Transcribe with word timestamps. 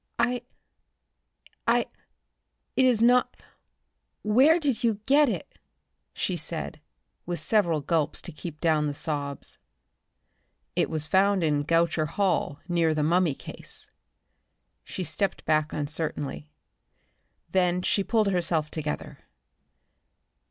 "I 0.17 0.41
I 1.67 1.85
It 2.75 2.85
is 2.85 3.03
not 3.03 3.37
Where 4.23 4.59
did 4.59 4.83
you 4.83 4.99
get 5.05 5.29
it?" 5.29 5.59
she 6.11 6.35
said, 6.35 6.81
with 7.27 7.37
several 7.37 7.81
gulps 7.81 8.19
to 8.23 8.31
keep 8.31 8.59
down 8.59 8.87
the 8.87 8.95
sobs. 8.95 9.59
"It 10.75 10.89
was 10.89 11.05
found 11.05 11.43
in 11.43 11.61
Goucher 11.65 12.07
Hall 12.07 12.59
near 12.67 12.95
the 12.95 13.03
mummy 13.03 13.35
case." 13.35 13.91
She 14.83 15.03
stepped 15.03 15.45
back 15.45 15.71
uncertainly. 15.71 16.49
Then 17.51 17.83
she 17.83 18.03
pulled 18.03 18.29
herself 18.29 18.71
together. 18.71 19.19